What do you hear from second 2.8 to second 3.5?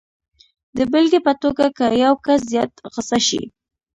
غسه شي